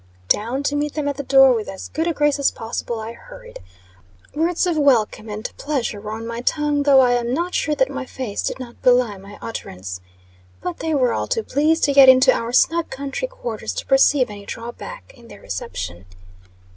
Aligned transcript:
Down 0.29 0.63
to 0.63 0.75
meet 0.75 0.95
them 0.95 1.07
at 1.07 1.17
the 1.17 1.21
door, 1.21 1.53
with 1.53 1.67
as 1.69 1.89
good 1.89 2.07
a 2.07 2.11
grace 2.11 2.39
as 2.39 2.49
possible, 2.49 2.99
I 2.99 3.13
hurried. 3.13 3.59
Words 4.33 4.65
of 4.65 4.75
welcome 4.75 5.29
and 5.29 5.55
pleasure 5.57 6.01
were 6.01 6.13
on 6.13 6.25
my 6.25 6.41
tongue, 6.41 6.81
though 6.81 7.01
I 7.01 7.11
am 7.11 7.35
not 7.35 7.53
sure 7.53 7.75
that 7.75 7.87
my 7.87 8.07
face 8.07 8.41
did 8.41 8.59
not 8.59 8.81
belie 8.81 9.17
my 9.17 9.37
utterance. 9.43 10.01
But, 10.59 10.79
they 10.79 10.95
were 10.95 11.13
all 11.13 11.27
too 11.27 11.43
pleased 11.43 11.83
to 11.83 11.93
get 11.93 12.09
into 12.09 12.33
our 12.35 12.51
snug 12.51 12.89
country 12.89 13.27
quarters, 13.27 13.73
to 13.73 13.85
perceive 13.85 14.31
any 14.31 14.47
drawback 14.47 15.13
in 15.15 15.27
their 15.27 15.39
reception. 15.41 16.05